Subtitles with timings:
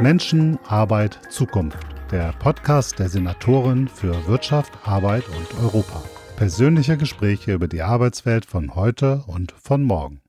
[0.00, 1.78] Menschen, Arbeit, Zukunft.
[2.10, 6.02] Der Podcast der Senatorin für Wirtschaft, Arbeit und Europa.
[6.36, 10.20] Persönliche Gespräche über die Arbeitswelt von heute und von morgen.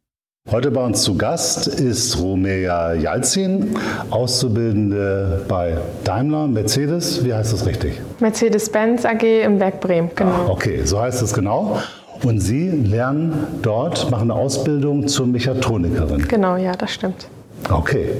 [0.51, 3.75] Heute bei uns zu Gast ist Romea Jalzin,
[4.11, 7.99] Auszubildende bei Daimler, Mercedes, wie heißt das richtig?
[8.19, 10.31] Mercedes-Benz AG im Werk Bremen, genau.
[10.31, 11.79] Ah, okay, so heißt es genau.
[12.23, 16.27] Und Sie lernen dort, machen eine Ausbildung zur Mechatronikerin.
[16.27, 17.27] Genau, ja, das stimmt.
[17.69, 18.11] Okay.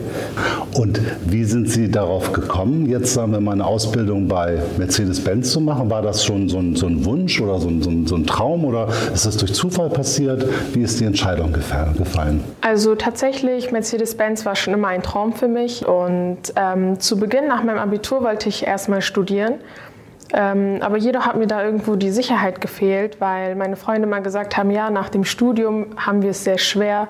[0.75, 5.61] Und wie sind Sie darauf gekommen, jetzt sagen wir mal eine Ausbildung bei Mercedes-Benz zu
[5.61, 5.89] machen?
[5.89, 8.87] War das schon so ein, so ein Wunsch oder so ein, so, ein, Traum oder
[9.13, 10.45] ist das durch Zufall passiert?
[10.73, 12.43] Wie ist die Entscheidung gefallen?
[12.61, 15.87] Also tatsächlich, Mercedes-Benz war schon immer ein Traum für mich.
[15.87, 19.55] Und ähm, zu Beginn nach meinem Abitur wollte ich erstmal studieren.
[20.33, 24.57] Ähm, aber jeder hat mir da irgendwo die Sicherheit gefehlt, weil meine Freunde mal gesagt
[24.57, 27.07] haben, ja, nach dem Studium haben wir es sehr schwer,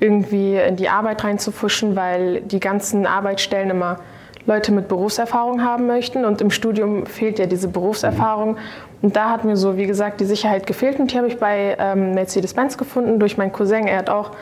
[0.00, 3.98] irgendwie in die Arbeit reinzufuschen, weil die ganzen Arbeitsstellen immer
[4.46, 8.58] Leute mit Berufserfahrung haben möchten und im Studium fehlt ja diese Berufserfahrung.
[9.00, 11.76] Und da hat mir so, wie gesagt, die Sicherheit gefehlt und die habe ich bei
[11.78, 13.86] ähm, Mercedes-Benz gefunden durch meinen Cousin.
[13.86, 14.32] Er hat auch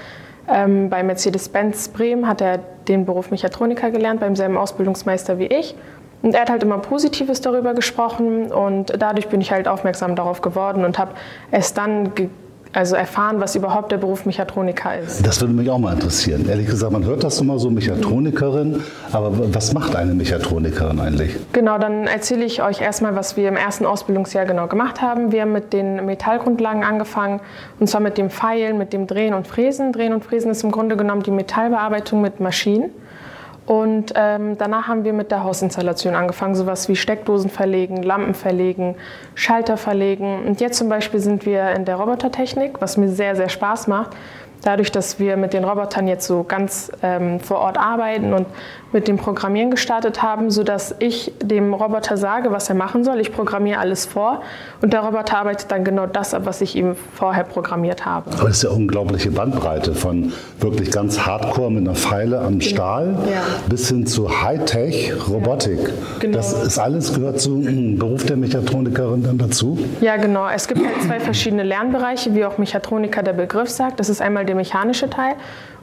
[0.48, 5.76] ähm, bei Mercedes-Benz Bremen hat er den Beruf Mechatroniker gelernt, beim selben Ausbildungsmeister wie ich.
[6.22, 10.40] Und er hat halt immer Positives darüber gesprochen und dadurch bin ich halt aufmerksam darauf
[10.40, 11.12] geworden und habe
[11.50, 12.12] es dann
[12.72, 15.26] also erfahren, was überhaupt der Beruf Mechatroniker ist.
[15.26, 16.48] Das würde mich auch mal interessieren.
[16.48, 21.36] Ehrlich gesagt, man hört das immer so, Mechatronikerin, aber was macht eine Mechatronikerin eigentlich?
[21.52, 25.32] Genau, dann erzähle ich euch erstmal, was wir im ersten Ausbildungsjahr genau gemacht haben.
[25.32, 27.40] Wir haben mit den Metallgrundlagen angefangen,
[27.78, 29.92] und zwar mit dem Feilen, mit dem Drehen und Fräsen.
[29.92, 32.90] Drehen und Fräsen ist im Grunde genommen die Metallbearbeitung mit Maschinen.
[33.66, 38.96] Und ähm, danach haben wir mit der Hausinstallation angefangen, sowas wie Steckdosen verlegen, Lampen verlegen,
[39.34, 40.44] Schalter verlegen.
[40.46, 44.16] Und jetzt zum Beispiel sind wir in der Robotertechnik, was mir sehr, sehr Spaß macht
[44.62, 48.46] dadurch, dass wir mit den Robotern jetzt so ganz ähm, vor Ort arbeiten und
[48.92, 53.20] mit dem Programmieren gestartet haben, sodass ich dem Roboter sage, was er machen soll.
[53.20, 54.42] Ich programmiere alles vor
[54.80, 58.30] und der Roboter arbeitet dann genau das ab, was ich ihm vorher programmiert habe.
[58.32, 62.60] Aber das ist ja unglaubliche Bandbreite von wirklich ganz Hardcore mit einer Pfeile am.
[62.62, 63.42] Stahl ja.
[63.68, 65.78] bis hin zu Hightech-Robotik.
[65.78, 65.94] Ja.
[66.20, 66.36] Genau.
[66.36, 69.78] Das ist alles gehört zum Beruf der Mechatronikerin dann dazu?
[70.00, 70.46] Ja, genau.
[70.48, 74.00] Es gibt halt zwei verschiedene Lernbereiche, wie auch Mechatroniker der Begriff sagt.
[74.00, 75.34] Das ist einmal der mechanische Teil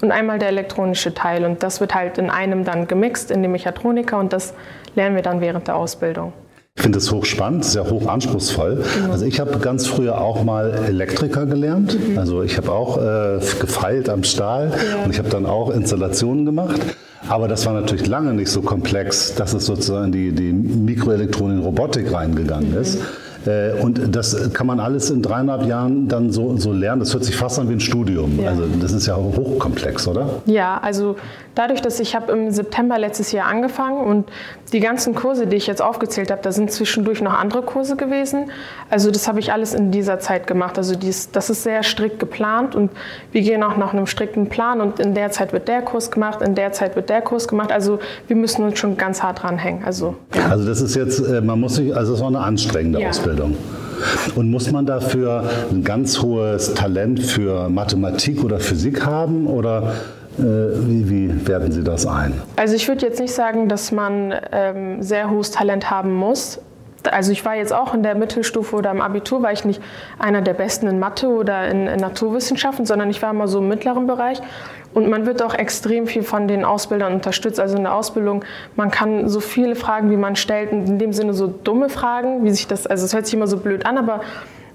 [0.01, 1.45] und einmal der elektronische Teil.
[1.45, 4.53] Und das wird halt in einem dann gemixt in dem Mechatroniker und das
[4.95, 6.33] lernen wir dann während der Ausbildung.
[6.75, 8.85] Ich finde es hochspannend, sehr hoch anspruchsvoll.
[8.95, 9.11] Genau.
[9.11, 11.97] Also ich habe ganz früher auch mal Elektriker gelernt.
[11.99, 12.17] Mhm.
[12.17, 15.03] Also ich habe auch äh, gefeilt am Stahl ja.
[15.03, 16.79] und ich habe dann auch Installationen gemacht.
[17.27, 22.73] Aber das war natürlich lange nicht so komplex, dass es sozusagen die, die Mikroelektronik-Robotik reingegangen
[22.73, 22.99] ist.
[22.99, 23.05] Mhm.
[23.45, 26.99] Äh, und das kann man alles in dreieinhalb Jahren dann so, so lernen.
[26.99, 28.39] Das hört sich fast an wie ein Studium.
[28.39, 28.49] Ja.
[28.49, 30.27] Also das ist ja hochkomplex, oder?
[30.45, 31.15] Ja, also
[31.55, 34.29] dadurch, dass ich habe im September letztes Jahr angefangen und
[34.71, 38.51] die ganzen Kurse, die ich jetzt aufgezählt habe, da sind zwischendurch noch andere Kurse gewesen.
[38.89, 40.77] Also das habe ich alles in dieser Zeit gemacht.
[40.77, 42.91] Also dies, das ist sehr strikt geplant und
[43.31, 46.41] wir gehen auch nach einem strikten Plan und in der Zeit wird der Kurs gemacht,
[46.41, 47.71] in der Zeit wird der Kurs gemacht.
[47.71, 49.83] Also wir müssen uns schon ganz hart dranhängen.
[49.83, 50.47] Also, ja.
[50.49, 53.09] also das ist jetzt, äh, man muss sich, also es ist auch eine anstrengende ja.
[53.09, 53.28] Ausbildung.
[54.35, 59.93] Und muss man dafür ein ganz hohes Talent für Mathematik oder Physik haben oder
[60.37, 62.33] äh, wie, wie, werten Sie das ein?
[62.55, 66.59] Also ich würde jetzt nicht sagen, dass man ähm, sehr hohes Talent haben muss.
[67.07, 69.81] Also ich war jetzt auch in der Mittelstufe oder im Abitur, war ich nicht
[70.17, 73.67] einer der Besten in Mathe oder in, in Naturwissenschaften, sondern ich war immer so im
[73.67, 74.41] mittleren Bereich.
[74.93, 77.59] Und man wird auch extrem viel von den Ausbildern unterstützt.
[77.59, 78.43] Also in der Ausbildung,
[78.75, 82.51] man kann so viele Fragen, wie man stellt, in dem Sinne so dumme Fragen, wie
[82.51, 84.21] sich das, also es hört sich immer so blöd an, aber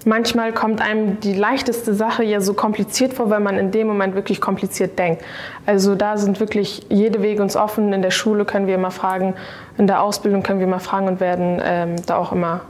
[0.05, 4.15] manchmal kommt einem die leichteste Sache ja so kompliziert vor, weil man in dem Moment
[4.15, 5.23] wirklich kompliziert denkt.
[5.65, 7.91] Also da sind wirklich jede Wege uns offen.
[7.91, 9.33] In der Schule können wir immer fragen,
[9.77, 12.61] in der Ausbildung können wir immer fragen und werden ähm, da auch immer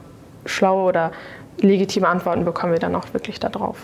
[0.46, 1.12] schlaue oder
[1.62, 3.78] legitime Antworten bekommen wir dann auch wirklich darauf.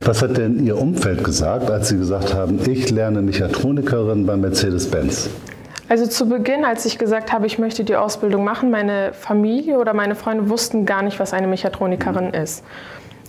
[0.00, 5.30] Was hat denn Ihr Umfeld gesagt, als Sie gesagt haben, ich lerne Mechatronikerin bei Mercedes-Benz?
[5.92, 9.92] Also zu Beginn, als ich gesagt habe, ich möchte die Ausbildung machen, meine Familie oder
[9.92, 12.64] meine Freunde wussten gar nicht, was eine Mechatronikerin ist.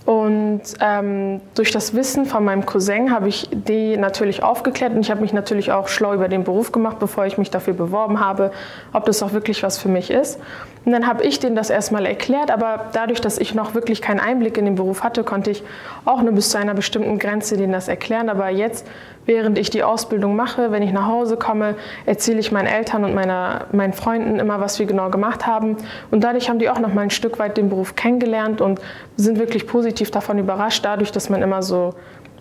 [0.06, 5.10] Und ähm, durch das Wissen von meinem Cousin habe ich die natürlich aufgeklärt und ich
[5.10, 8.50] habe mich natürlich auch schlau über den Beruf gemacht, bevor ich mich dafür beworben habe,
[8.94, 10.40] ob das auch wirklich was für mich ist.
[10.84, 14.20] Und dann habe ich denen das erstmal erklärt, aber dadurch, dass ich noch wirklich keinen
[14.20, 15.62] Einblick in den Beruf hatte, konnte ich
[16.04, 18.28] auch nur bis zu einer bestimmten Grenze denen das erklären.
[18.28, 18.86] Aber jetzt,
[19.26, 21.74] während ich die Ausbildung mache, wenn ich nach Hause komme,
[22.06, 25.76] erzähle ich meinen Eltern und meiner, meinen Freunden immer, was wir genau gemacht haben.
[26.10, 28.80] Und dadurch haben die auch noch mal ein Stück weit den Beruf kennengelernt und
[29.16, 31.94] sind wirklich positiv davon überrascht, dadurch, dass man immer so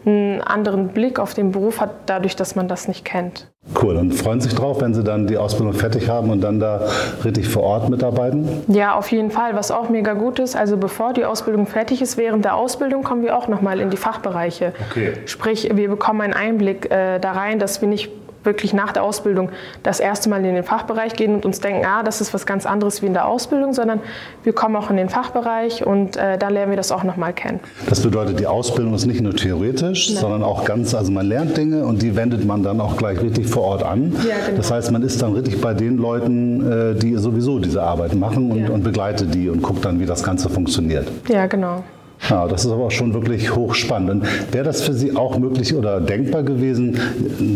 [0.05, 3.47] einen anderen Blick auf den Beruf hat, dadurch, dass man das nicht kennt.
[3.81, 6.81] Cool, und freuen sich drauf, wenn Sie dann die Ausbildung fertig haben und dann da
[7.23, 8.45] richtig vor Ort mitarbeiten?
[8.67, 10.55] Ja, auf jeden Fall, was auch mega gut ist.
[10.55, 13.97] Also bevor die Ausbildung fertig ist, während der Ausbildung kommen wir auch nochmal in die
[13.97, 14.73] Fachbereiche.
[14.89, 15.13] Okay.
[15.25, 18.11] Sprich, wir bekommen einen Einblick äh, da rein, dass wir nicht
[18.43, 19.49] wirklich nach der Ausbildung
[19.83, 22.65] das erste Mal in den Fachbereich gehen und uns denken, ah, das ist was ganz
[22.65, 23.99] anderes wie in der Ausbildung, sondern
[24.43, 27.59] wir kommen auch in den Fachbereich und äh, da lernen wir das auch nochmal kennen.
[27.89, 30.21] Das bedeutet, die Ausbildung ist nicht nur theoretisch, Nein.
[30.21, 33.47] sondern auch ganz, also man lernt Dinge und die wendet man dann auch gleich richtig
[33.47, 34.13] vor Ort an.
[34.27, 34.57] Ja, genau.
[34.57, 38.51] Das heißt, man ist dann richtig bei den Leuten, äh, die sowieso diese Arbeit machen
[38.51, 38.69] und, ja.
[38.69, 41.07] und begleitet die und guckt dann, wie das Ganze funktioniert.
[41.27, 41.83] Ja, genau.
[42.29, 44.25] Ja, das ist aber auch schon wirklich hochspannend.
[44.51, 46.97] Wäre das für Sie auch möglich oder denkbar gewesen?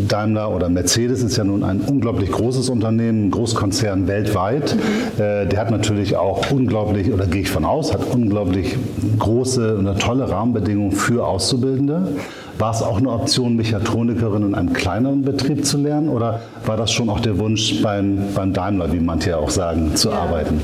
[0.09, 4.75] Daimler oder Mercedes ist ja nun ein unglaublich großes Unternehmen, ein Großkonzern weltweit.
[4.75, 5.21] Mhm.
[5.23, 8.75] Äh, der hat natürlich auch unglaublich, oder gehe ich von aus, hat unglaublich
[9.19, 12.09] große und tolle Rahmenbedingungen für Auszubildende.
[12.57, 16.91] War es auch eine Option, Mechatronikerin in einem kleineren Betrieb zu lernen oder war das
[16.91, 20.15] schon auch der Wunsch beim, beim Daimler, wie manche ja auch sagen, zu ja.
[20.15, 20.59] arbeiten?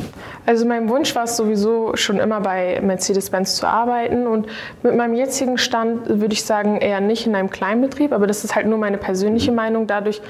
[0.46, 4.48] Also mein Wunsch war es sowieso schon immer bei Mercedes-Benz zu arbeiten und
[4.82, 8.56] mit meinem jetzigen Stand würde ich sagen eher nicht in einem Kleinbetrieb, aber das ist
[8.56, 9.58] halt nur meine persönliche mhm.
[9.58, 10.22] Meinung dadurch,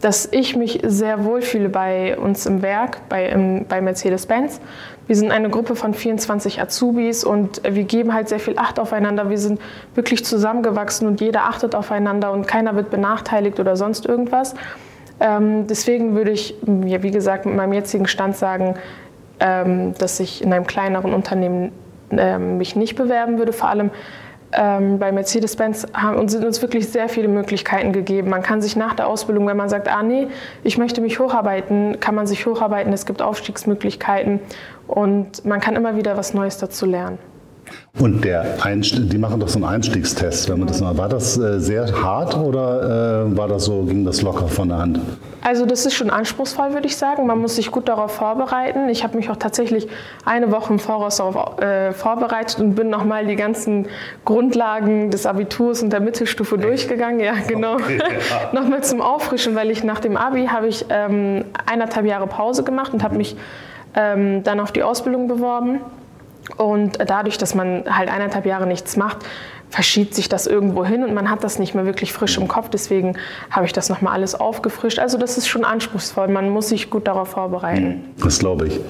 [0.00, 4.60] dass ich mich sehr wohlfühle bei uns im Werk, bei, bei Mercedes-Benz.
[5.06, 9.30] Wir sind eine Gruppe von 24 Azubis und wir geben halt sehr viel Acht aufeinander.
[9.30, 9.60] Wir sind
[9.94, 14.54] wirklich zusammengewachsen und jeder achtet aufeinander und keiner wird benachteiligt oder sonst irgendwas.
[15.18, 16.54] Ähm, deswegen würde ich,
[16.84, 18.74] ja, wie gesagt, mit meinem jetzigen Stand sagen,
[19.40, 21.72] ähm, dass ich in einem kleineren Unternehmen
[22.10, 23.52] ähm, mich nicht bewerben würde.
[23.52, 23.90] Vor allem
[24.52, 25.86] ähm, bei Mercedes-Benz
[26.26, 28.30] sind uns wirklich sehr viele Möglichkeiten gegeben.
[28.30, 30.28] Man kann sich nach der Ausbildung, wenn man sagt, ah nee,
[30.62, 32.92] ich möchte mich hocharbeiten, kann man sich hocharbeiten.
[32.92, 34.40] Es gibt Aufstiegsmöglichkeiten
[34.86, 37.18] und man kann immer wieder was Neues dazu lernen.
[37.98, 40.96] Und der die machen doch so einen Einstiegstest, wenn man das mal.
[40.96, 44.78] War das äh, sehr hart oder äh, war das so, ging das locker von der
[44.78, 45.00] Hand?
[45.46, 47.24] Also das ist schon anspruchsvoll, würde ich sagen.
[47.24, 48.88] Man muss sich gut darauf vorbereiten.
[48.88, 49.86] Ich habe mich auch tatsächlich
[50.24, 53.86] eine Woche im Voraus darauf äh, vorbereitet und bin nochmal die ganzen
[54.24, 57.20] Grundlagen des Abiturs und der Mittelstufe durchgegangen.
[57.20, 57.74] Ja, genau.
[57.74, 58.50] Okay, ja.
[58.60, 62.92] nochmal zum Auffrischen, weil ich nach dem Abi habe ich ähm, eineinhalb Jahre Pause gemacht
[62.92, 63.36] und habe mich
[63.94, 65.78] ähm, dann auf die Ausbildung beworben.
[66.56, 69.18] Und dadurch, dass man halt eineinhalb Jahre nichts macht,
[69.70, 72.68] verschiebt sich das irgendwo hin und man hat das nicht mehr wirklich frisch im Kopf.
[72.70, 73.16] Deswegen
[73.50, 74.98] habe ich das nochmal alles aufgefrischt.
[74.98, 76.28] Also das ist schon anspruchsvoll.
[76.28, 78.04] Man muss sich gut darauf vorbereiten.
[78.22, 78.80] Das glaube ich.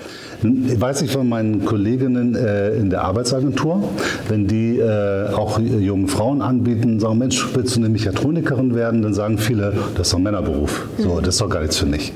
[0.42, 3.88] Ich weiß ich von meinen Kolleginnen äh, in der Arbeitsagentur,
[4.28, 9.02] wenn die äh, auch jungen Frauen anbieten, sagen, Mensch, willst du eine Mechatronikerin werden?
[9.02, 10.86] Dann sagen viele, das ist doch ein Männerberuf.
[10.98, 12.12] So, das ist doch gar nichts für mich.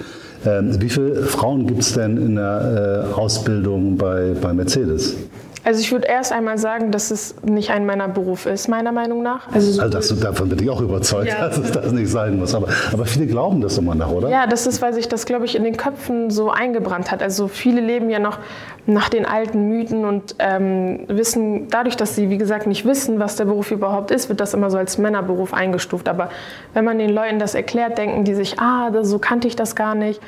[0.46, 5.16] Ähm, wie viele Frauen gibt es denn in der äh, Ausbildung bei, bei Mercedes?
[5.62, 9.52] Also ich würde erst einmal sagen, dass es nicht ein Männerberuf ist, meiner Meinung nach.
[9.52, 11.48] Also, so also das, davon bin ich auch überzeugt, ja.
[11.48, 12.54] dass es das nicht sein muss.
[12.54, 14.30] Aber, aber viele glauben das immer noch, oder?
[14.30, 17.22] Ja, das ist, weil sich das, glaube ich, in den Köpfen so eingebrannt hat.
[17.22, 18.38] Also viele leben ja noch
[18.86, 23.36] nach den alten Mythen und ähm, wissen, dadurch, dass sie, wie gesagt, nicht wissen, was
[23.36, 26.08] der Beruf überhaupt ist, wird das immer so als Männerberuf eingestuft.
[26.08, 26.30] Aber
[26.72, 29.94] wenn man den Leuten das erklärt, denken die sich, ah, so kannte ich das gar
[29.94, 30.20] nicht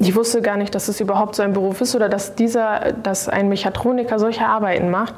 [0.00, 3.28] ich wusste gar nicht, dass es überhaupt so ein Beruf ist oder dass dieser, dass
[3.28, 5.14] ein Mechatroniker solche Arbeiten macht.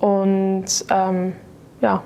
[0.00, 1.34] Und ähm,
[1.80, 2.02] ja.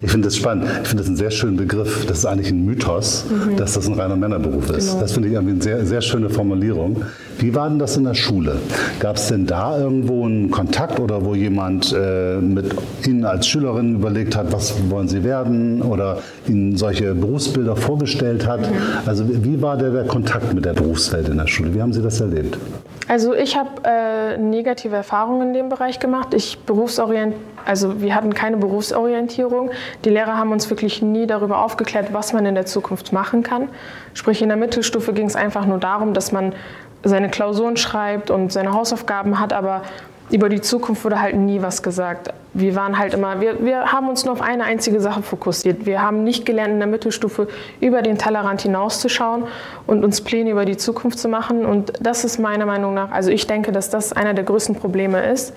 [0.00, 0.66] Ich finde das spannend.
[0.82, 2.04] Ich finde das einen sehr schönen Begriff.
[2.06, 3.56] Das ist eigentlich ein Mythos, mhm.
[3.56, 4.88] dass das ein reiner Männerberuf ist.
[4.88, 5.00] Genau.
[5.00, 7.02] Das finde ich irgendwie eine sehr, sehr schöne Formulierung.
[7.38, 8.56] Wie war denn das in der Schule?
[9.00, 12.74] Gab es denn da irgendwo einen Kontakt oder wo jemand äh, mit
[13.06, 18.60] Ihnen als Schülerin überlegt hat, was wollen Sie werden oder Ihnen solche Berufsbilder vorgestellt hat?
[18.60, 18.76] Mhm.
[19.06, 21.74] Also wie war der, der Kontakt mit der Berufswelt in der Schule?
[21.74, 22.58] Wie haben Sie das erlebt?
[23.06, 26.32] Also ich habe äh, negative Erfahrungen in dem Bereich gemacht.
[26.32, 27.34] Ich berufsorient,
[27.64, 29.70] also wir hatten keine Berufsorientierung.
[30.04, 33.68] Die Lehrer haben uns wirklich nie darüber aufgeklärt, was man in der Zukunft machen kann.
[34.14, 36.54] Sprich in der Mittelstufe ging es einfach nur darum, dass man
[37.02, 39.82] seine Klausuren schreibt und seine Hausaufgaben hat, aber
[40.30, 42.32] über die Zukunft wurde halt nie was gesagt.
[42.54, 45.86] Wir waren halt immer, wir, wir haben uns nur auf eine einzige Sache fokussiert.
[45.86, 47.48] Wir haben nicht gelernt, in der Mittelstufe
[47.80, 49.44] über den Tellerrand hinauszuschauen
[49.86, 51.66] und uns Pläne über die Zukunft zu machen.
[51.66, 55.24] Und das ist meiner Meinung nach, also ich denke, dass das einer der größten Probleme
[55.30, 55.52] ist,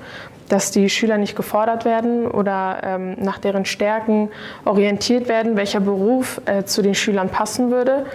[0.49, 4.29] dass die Schüler nicht gefordert werden oder ähm, nach deren Stärken
[4.65, 8.05] orientiert werden, welcher Beruf äh, zu den Schülern passen würde.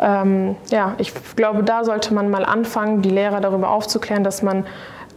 [0.00, 4.64] Ähm, ja, ich glaube, da sollte man mal anfangen, die Lehrer darüber aufzuklären, dass man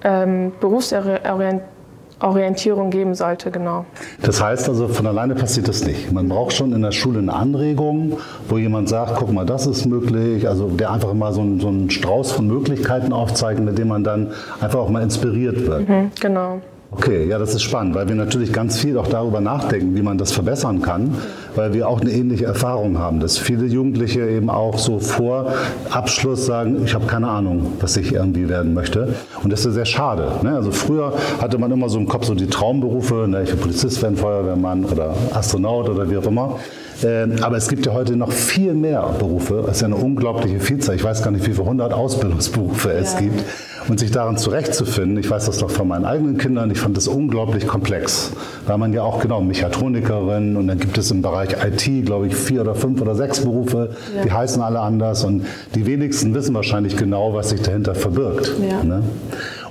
[0.03, 3.86] ähm, Berufsorientierung geben sollte, genau.
[4.22, 6.12] Das heißt also, von alleine passiert das nicht.
[6.12, 8.17] Man braucht schon in der Schule eine Anregung,
[8.48, 11.67] wo jemand sagt, guck mal, das ist möglich, also der einfach mal so, einen, so
[11.67, 15.88] einen Strauß von Möglichkeiten aufzeigt, mit dem man dann einfach auch mal inspiriert wird.
[15.88, 16.62] Mhm, genau.
[16.93, 20.17] Okay, ja, das ist spannend, weil wir natürlich ganz viel auch darüber nachdenken, wie man
[20.17, 21.15] das verbessern kann,
[21.55, 25.53] weil wir auch eine ähnliche Erfahrung haben, dass viele Jugendliche eben auch so vor
[25.89, 29.15] Abschluss sagen, ich habe keine Ahnung, was ich irgendwie werden möchte.
[29.41, 30.33] Und das ist sehr schade.
[30.43, 30.53] Ne?
[30.53, 33.43] Also früher hatte man immer so im Kopf so die Traumberufe, ne?
[33.43, 36.60] ich will Polizist werden, Feuerwehrmann oder Astronaut oder wie auch immer.
[37.03, 39.65] Ähm, aber es gibt ja heute noch viel mehr Berufe.
[39.67, 40.96] Es ist ja eine unglaubliche Vielzahl.
[40.96, 43.20] Ich weiß gar nicht, wie viele hundert Ausbildungsberufe es ja.
[43.22, 43.43] gibt.
[43.88, 47.08] Und sich darin zurechtzufinden, ich weiß das noch von meinen eigenen Kindern, ich fand das
[47.08, 48.31] unglaublich komplex,
[48.67, 52.36] weil man ja auch genau Mechatronikerin und dann gibt es im Bereich IT, glaube ich,
[52.36, 54.22] vier oder fünf oder sechs Berufe, ja.
[54.24, 58.53] die heißen alle anders und die wenigsten wissen wahrscheinlich genau, was sich dahinter verbirgt.
[58.62, 58.84] Ja.
[58.84, 59.01] Ne?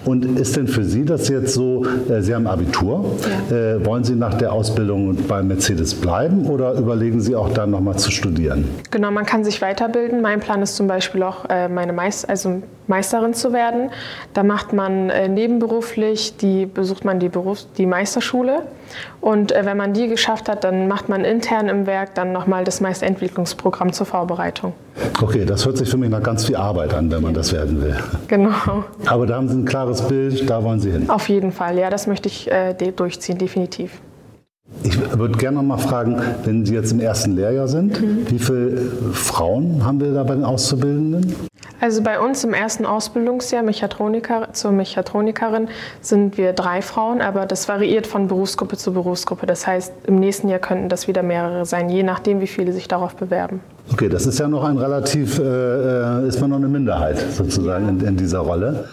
[0.05, 3.05] Und ist denn für Sie das jetzt so, äh, Sie haben Abitur,
[3.51, 3.57] ja.
[3.57, 7.97] äh, wollen Sie nach der Ausbildung bei Mercedes bleiben oder überlegen Sie auch dann nochmal
[7.97, 8.65] zu studieren?
[8.91, 10.23] Genau, man kann sich weiterbilden.
[10.23, 13.91] Mein Plan ist zum Beispiel auch, äh, meine Meist also Meisterin zu werden.
[14.35, 18.65] Da macht man äh, nebenberuflich, die, besucht man die, Berufs-, die Meisterschule
[19.21, 22.65] und äh, wenn man die geschafft hat, dann macht man intern im Werk dann nochmal
[22.65, 24.75] das Meisterentwicklungsprogramm zur Vorbereitung.
[25.23, 27.83] Okay, das hört sich für mich nach ganz viel Arbeit an, wenn man das werden
[27.83, 27.97] will.
[28.29, 28.85] Genau.
[29.07, 31.09] Aber da haben Sie ein klares Bild, da wollen Sie hin.
[31.09, 34.01] Auf jeden Fall, ja, das möchte ich äh, durchziehen, definitiv.
[34.83, 38.31] Ich würde gerne noch mal fragen, wenn Sie jetzt im ersten Lehrjahr sind, mhm.
[38.31, 38.79] wie viele
[39.13, 41.35] Frauen haben wir da bei den Auszubildenden?
[41.81, 45.69] Also bei uns im ersten Ausbildungsjahr Mechatroniker, zur Mechatronikerin
[46.03, 49.47] sind wir drei Frauen, aber das variiert von Berufsgruppe zu Berufsgruppe.
[49.47, 52.87] Das heißt, im nächsten Jahr könnten das wieder mehrere sein, je nachdem, wie viele sich
[52.87, 53.61] darauf bewerben.
[53.93, 57.89] Okay, das ist ja noch ein relativ, äh, äh ist man noch eine Minderheit sozusagen
[57.89, 58.85] in, in dieser Rolle.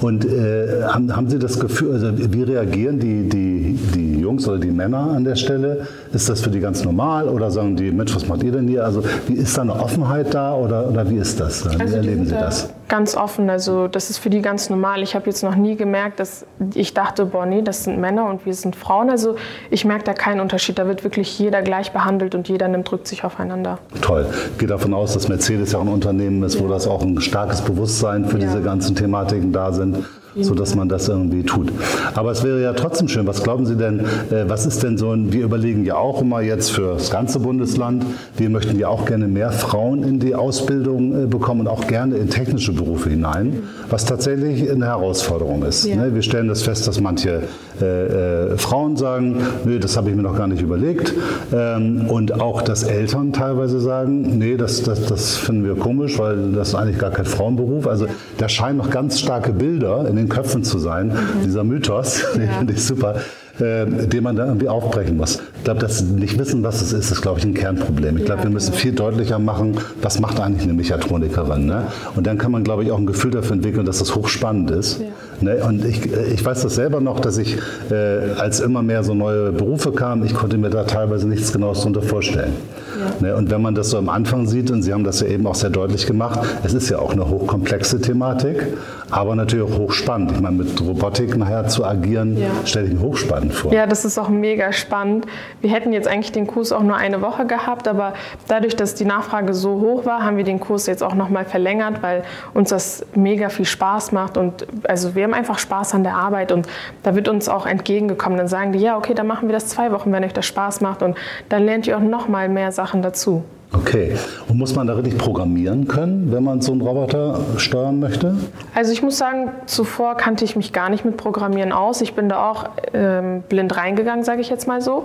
[0.00, 4.58] Und äh, haben, haben, Sie das Gefühl, also wie reagieren die, die, die Jungs oder
[4.58, 5.86] die Männer an der Stelle?
[6.12, 8.84] Ist das für die ganz normal oder sagen die, Mensch, was macht ihr denn hier?
[8.84, 11.64] Also wie ist da eine Offenheit da oder, oder wie ist das?
[11.64, 12.68] Wie also erleben Sie das?
[12.88, 15.02] Ganz offen, also das ist für die ganz normal.
[15.02, 18.46] Ich habe jetzt noch nie gemerkt, dass ich dachte, boah, nee, das sind Männer und
[18.46, 19.10] wir sind Frauen.
[19.10, 19.36] Also
[19.70, 20.78] ich merke da keinen Unterschied.
[20.78, 23.78] Da wird wirklich jeder gleich behandelt und jeder nimmt, drückt sich aufeinander.
[24.02, 24.26] Toll.
[24.52, 26.60] Ich gehe davon aus, dass Mercedes ja auch ein Unternehmen ist, ja.
[26.60, 28.46] wo das auch ein starkes Bewusstsein für ja.
[28.46, 30.04] diese ganzen Thematiken da sind
[30.44, 31.72] so dass man das irgendwie tut.
[32.14, 33.26] Aber es wäre ja trotzdem schön.
[33.26, 36.40] Was glauben Sie denn, äh, was ist denn so ein, wir überlegen ja auch immer
[36.40, 38.04] jetzt für das ganze Bundesland,
[38.36, 42.16] wir möchten ja auch gerne mehr Frauen in die Ausbildung äh, bekommen und auch gerne
[42.16, 45.84] in technische Berufe hinein, was tatsächlich eine Herausforderung ist.
[45.84, 45.96] Ja.
[45.96, 46.14] Ne?
[46.14, 47.42] Wir stellen das fest, dass manche
[47.80, 51.12] äh, äh, Frauen sagen, nee, das habe ich mir noch gar nicht überlegt.
[51.52, 56.52] Ähm, und auch, dass Eltern teilweise sagen, nee, das, das, das finden wir komisch, weil
[56.52, 57.86] das ist eigentlich gar kein Frauenberuf.
[57.86, 58.06] Also
[58.38, 61.08] da scheinen noch ganz starke Bilder in den Köpfen zu sein.
[61.08, 61.44] Mhm.
[61.44, 62.38] Dieser Mythos, ja.
[62.38, 63.16] den finde ich super
[63.60, 65.40] äh, den man da irgendwie aufbrechen muss.
[65.56, 68.18] Ich glaube, das nicht wissen, was es ist, ist, glaube ich, ein Kernproblem.
[68.18, 71.66] Ich glaube, wir müssen viel deutlicher machen, was macht eigentlich eine Mechatronikerin.
[71.66, 71.86] Ne?
[72.14, 75.00] Und dann kann man, glaube ich, auch ein Gefühl dafür entwickeln, dass das hochspannend ist.
[75.40, 75.56] Ne?
[75.66, 77.56] Und ich, äh, ich weiß das selber noch, dass ich,
[77.90, 77.94] äh,
[78.36, 82.02] als immer mehr so neue Berufe kamen, ich konnte mir da teilweise nichts Genaues darunter
[82.02, 82.52] vorstellen.
[82.98, 83.28] Ja.
[83.28, 83.36] Ne?
[83.36, 85.54] Und wenn man das so am Anfang sieht, und Sie haben das ja eben auch
[85.54, 88.66] sehr deutlich gemacht, es ist ja auch eine hochkomplexe Thematik,
[89.10, 90.32] aber natürlich auch hochspannend.
[90.32, 92.48] Ich meine, mit Robotik nachher zu agieren, ja.
[92.64, 93.72] stelle ich mir hochspannend vor.
[93.72, 95.26] Ja, das ist auch mega spannend.
[95.60, 98.14] Wir hätten jetzt eigentlich den Kurs auch nur eine Woche gehabt, aber
[98.48, 102.02] dadurch, dass die Nachfrage so hoch war, haben wir den Kurs jetzt auch nochmal verlängert,
[102.02, 102.24] weil
[102.54, 106.52] uns das mega viel Spaß macht und also wir haben einfach Spaß an der Arbeit
[106.52, 106.66] und
[107.02, 108.38] da wird uns auch entgegengekommen.
[108.38, 110.80] Dann sagen die, ja, okay, dann machen wir das zwei Wochen, wenn euch das Spaß
[110.80, 111.16] macht und
[111.48, 113.42] dann lernt ihr auch noch mal mehr Sachen dazu.
[113.72, 114.14] Okay.
[114.48, 118.36] Und muss man da richtig programmieren können, wenn man so einen Roboter steuern möchte?
[118.74, 122.00] Also ich muss sagen, zuvor kannte ich mich gar nicht mit Programmieren aus.
[122.00, 125.04] Ich bin da auch ähm, blind reingegangen, sage ich jetzt mal so.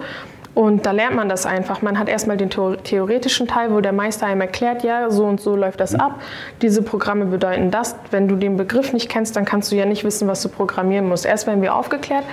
[0.53, 1.81] Und da lernt man das einfach.
[1.81, 5.55] Man hat erstmal den theoretischen Teil, wo der Meister einem erklärt, ja, so und so
[5.55, 6.20] läuft das ab.
[6.62, 7.96] Diese Programme bedeuten das.
[8.12, 11.08] Wenn du den Begriff nicht kennst, dann kannst du ja nicht wissen, was du programmieren
[11.08, 11.25] musst.
[11.25, 12.25] Erst werden wir aufgeklärt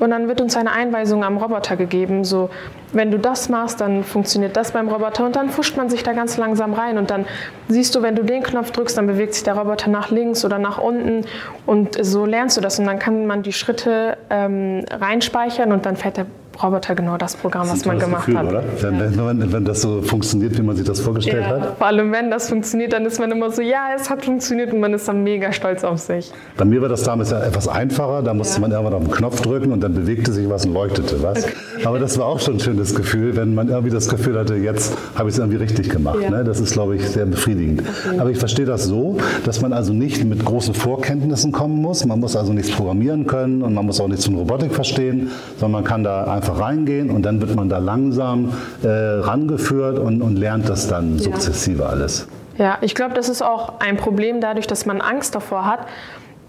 [0.00, 2.24] und dann wird uns eine Einweisung am Roboter gegeben.
[2.24, 2.50] So,
[2.92, 6.12] wenn du das machst, dann funktioniert das beim Roboter und dann fuscht man sich da
[6.12, 7.24] ganz langsam rein und dann
[7.68, 10.58] siehst du, wenn du den Knopf drückst, dann bewegt sich der Roboter nach links oder
[10.58, 11.24] nach unten
[11.66, 15.96] und so lernst du das und dann kann man die Schritte ähm, reinspeichern und dann
[15.96, 16.26] fährt der
[16.62, 18.48] Roboter genau das Programm, das was man gemacht Gefühl, hat.
[18.48, 18.64] Oder?
[18.80, 19.26] Wenn, ja.
[19.26, 21.60] wenn, wenn, das so funktioniert, wie man sich das vorgestellt ja.
[21.60, 21.78] hat.
[21.78, 24.80] Vor allem, wenn das funktioniert, dann ist man immer so, ja, es hat funktioniert und
[24.80, 26.32] man ist dann mega stolz auf sich.
[26.56, 28.22] Bei mir war das damals ja etwas einfacher.
[28.22, 28.60] Da musste ja.
[28.60, 31.44] man irgendwann auf den Knopf drücken und dann bewegte sich was und leuchtete was.
[31.44, 31.54] Okay.
[31.84, 34.96] Aber das war auch schon ein schönes Gefühl, wenn man irgendwie das Gefühl hatte, jetzt
[35.14, 36.28] habe ich es irgendwie richtig gemacht.
[36.28, 36.44] Ne?
[36.44, 37.82] Das ist, glaube ich, sehr befriedigend.
[37.82, 38.18] Okay.
[38.18, 42.04] Aber ich verstehe das so, dass man also nicht mit großen Vorkenntnissen kommen muss.
[42.04, 45.82] Man muss also nichts programmieren können und man muss auch nichts von Robotik verstehen, sondern
[45.82, 48.52] man kann da einfach reingehen und dann wird man da langsam
[48.82, 52.26] äh, rangeführt und, und lernt das dann sukzessive alles.
[52.58, 55.86] Ja, ich glaube, das ist auch ein Problem dadurch, dass man Angst davor hat,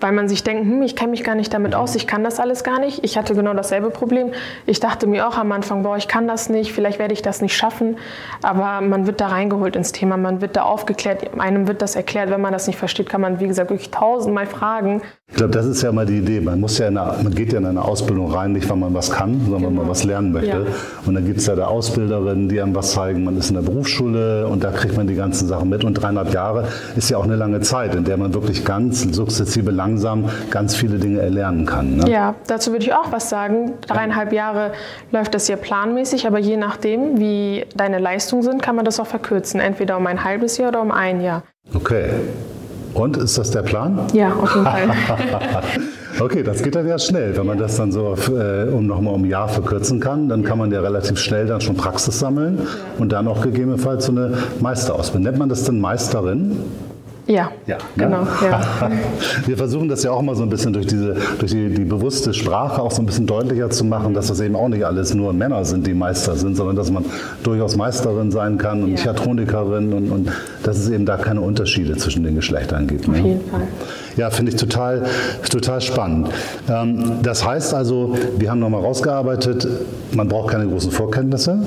[0.02, 2.40] weil man sich denkt, hm, ich kenne mich gar nicht damit aus, ich kann das
[2.40, 3.04] alles gar nicht.
[3.04, 4.32] Ich hatte genau dasselbe Problem.
[4.66, 7.42] Ich dachte mir auch am Anfang, boah, ich kann das nicht, vielleicht werde ich das
[7.42, 7.98] nicht schaffen.
[8.42, 12.30] Aber man wird da reingeholt ins Thema, man wird da aufgeklärt, einem wird das erklärt.
[12.30, 15.02] Wenn man das nicht versteht, kann man, wie gesagt, wirklich tausendmal fragen.
[15.32, 16.42] Ich glaube, das ist ja mal die Idee.
[16.42, 19.10] Man, muss ja eine, man geht ja in eine Ausbildung rein, nicht weil man was
[19.10, 19.66] kann, sondern genau.
[19.68, 20.50] weil man was lernen möchte.
[20.50, 20.66] Ja.
[21.06, 23.24] Und dann gibt es ja da Ausbilderinnen, die einem was zeigen.
[23.24, 25.86] Man ist in der Berufsschule und da kriegt man die ganzen Sachen mit.
[25.86, 26.66] Und dreieinhalb Jahre
[26.98, 30.98] ist ja auch eine lange Zeit, in der man wirklich ganz sukzessive langsam ganz viele
[30.98, 31.96] Dinge erlernen kann.
[31.96, 32.10] Ne?
[32.10, 33.76] Ja, dazu würde ich auch was sagen.
[33.88, 34.74] Dreieinhalb Jahre
[35.12, 39.08] läuft das hier planmäßig, aber je nachdem, wie deine Leistungen sind, kann man das auch
[39.08, 39.62] verkürzen.
[39.62, 41.44] Entweder um ein halbes Jahr oder um ein Jahr.
[41.74, 42.10] Okay.
[42.94, 44.00] Und ist das der Plan?
[44.14, 44.90] Ja, auf jeden Fall.
[46.20, 47.36] okay, das geht dann ja schnell.
[47.38, 50.58] Wenn man das dann so äh, um nochmal um ein Jahr verkürzen kann, dann kann
[50.58, 52.68] man ja relativ schnell dann schon Praxis sammeln
[53.00, 55.24] und dann auch gegebenenfalls so eine Meisterausbildung.
[55.24, 56.58] Nennt man das denn Meisterin?
[57.32, 58.28] Ja, ja genau.
[58.42, 58.62] Ja.
[59.46, 62.34] Wir versuchen das ja auch immer so ein bisschen durch, diese, durch die, die, bewusste
[62.34, 65.32] Sprache auch so ein bisschen deutlicher zu machen, dass das eben auch nicht alles nur
[65.32, 67.06] Männer sind, die Meister sind, sondern dass man
[67.44, 68.96] durchaus Meisterin sein kann und ja.
[68.96, 70.32] Mechatronikerin und, und
[70.64, 73.08] dass es eben da keine Unterschiede zwischen den Geschlechtern gibt.
[73.08, 73.22] Auf ne?
[73.22, 73.62] jeden Fall.
[74.18, 75.04] Ja, finde ich total,
[75.50, 76.30] total spannend.
[76.70, 79.68] Ähm, das heißt also, wir haben nochmal rausgearbeitet,
[80.12, 81.60] man braucht keine großen Vorkenntnisse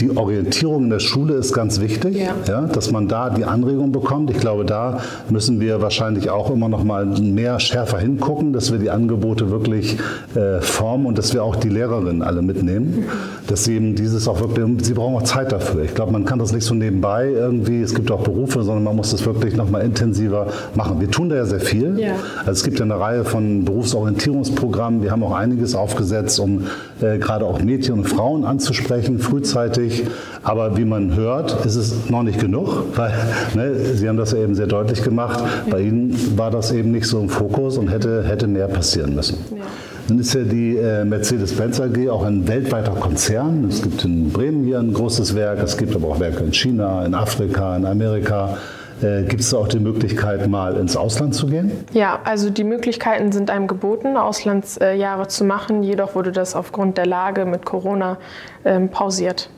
[0.00, 2.34] die Orientierung in der Schule ist ganz wichtig, ja.
[2.46, 2.62] ja.
[2.62, 4.30] dass man da die Anregung bekommt.
[4.30, 8.78] Ich glaube, da müssen wir wahrscheinlich auch immer noch mal mehr schärfer hingucken, dass wir
[8.78, 9.98] die Angebote wirklich
[10.34, 13.04] äh, formen und dass wir auch die Lehrerinnen alle mitnehmen,
[13.46, 15.82] dass sie eben dieses auch wirklich, sie brauchen auch Zeit dafür.
[15.82, 18.96] Ich glaube, man kann das nicht so nebenbei irgendwie, es gibt auch Berufe, sondern man
[18.96, 21.00] muss das wirklich noch mal intensiver machen.
[21.00, 21.98] Wir tun da ja sehr viel.
[21.98, 22.14] Ja.
[22.40, 25.02] Also es gibt ja eine Reihe von Berufsorientierungsprogrammen.
[25.02, 26.66] Wir haben auch einiges aufgesetzt, um
[27.00, 30.04] äh, gerade auch Mädchen und Frauen anzusprechen, frühzeitig gleichzeitig.
[30.42, 33.12] Aber wie man hört, ist es noch nicht genug, weil
[33.54, 35.42] ne, Sie haben das ja eben sehr deutlich gemacht.
[35.68, 39.38] Bei Ihnen war das eben nicht so im Fokus und hätte, hätte mehr passieren müssen.
[39.50, 39.64] Ja.
[40.08, 43.66] Nun ist ja die äh, Mercedes-Benz AG auch ein weltweiter Konzern.
[43.68, 47.04] Es gibt in Bremen hier ein großes Werk, es gibt aber auch Werke in China,
[47.04, 48.56] in Afrika, in Amerika.
[49.02, 51.70] Äh, Gibt es auch die Möglichkeit, mal ins Ausland zu gehen?
[51.92, 55.82] Ja, also die Möglichkeiten sind einem geboten, Auslandsjahre zu machen.
[55.82, 58.16] Jedoch wurde das aufgrund der Lage mit Corona
[58.64, 59.50] ähm, pausiert.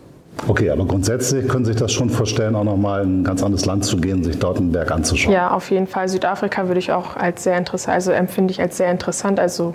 [0.47, 3.67] Okay, aber grundsätzlich können Sie sich das schon vorstellen, auch nochmal in ein ganz anderes
[3.67, 5.33] Land zu gehen, sich dort ein Werk anzuschauen.
[5.33, 6.09] Ja, auf jeden Fall.
[6.09, 9.75] Südafrika würde ich auch als sehr interessant, also empfinde ich als sehr interessant, also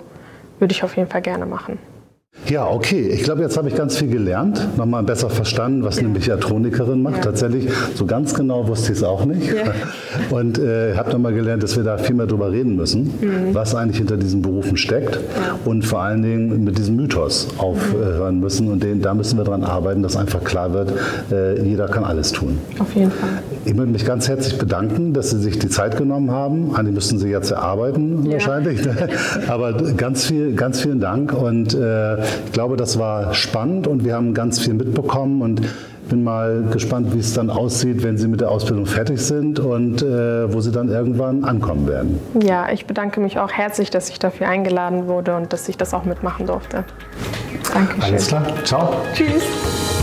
[0.58, 1.78] würde ich auf jeden Fall gerne machen.
[2.48, 3.08] Ja, okay.
[3.08, 6.02] Ich glaube, jetzt habe ich ganz viel gelernt, nochmal besser verstanden, was ja.
[6.02, 7.16] eine Mechatronikerin macht.
[7.16, 7.22] Ja.
[7.22, 9.52] Tatsächlich, so ganz genau wusste ich es auch nicht.
[9.52, 9.72] Ja.
[10.30, 13.54] Und äh, habe nochmal gelernt, dass wir da viel mehr drüber reden müssen, mhm.
[13.54, 15.18] was eigentlich hinter diesen Berufen steckt
[15.64, 18.68] und vor allen Dingen mit diesem Mythos aufhören müssen.
[18.70, 20.92] Und den, da müssen wir daran arbeiten, dass einfach klar wird,
[21.30, 22.58] äh, jeder kann alles tun.
[22.78, 23.28] Auf jeden Fall.
[23.64, 26.74] Ich möchte mich ganz herzlich bedanken, dass Sie sich die Zeit genommen haben.
[26.74, 28.84] Eigentlich müssten Sie jetzt erarbeiten wahrscheinlich.
[28.84, 29.08] Ne?
[29.48, 32.16] Aber ganz, viel, ganz vielen Dank und äh,
[32.46, 35.62] ich glaube, das war spannend und wir haben ganz viel mitbekommen und
[36.08, 40.02] bin mal gespannt, wie es dann aussieht, wenn Sie mit der Ausbildung fertig sind und
[40.02, 42.20] äh, wo Sie dann irgendwann ankommen werden.
[42.42, 45.94] Ja, ich bedanke mich auch herzlich, dass ich dafür eingeladen wurde und dass ich das
[45.94, 46.84] auch mitmachen durfte.
[47.72, 48.02] Dankeschön.
[48.02, 48.42] Alles klar.
[48.64, 48.92] Ciao.
[49.14, 49.93] Tschüss.